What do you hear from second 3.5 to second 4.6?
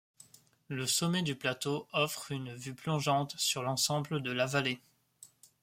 l'ensemble de la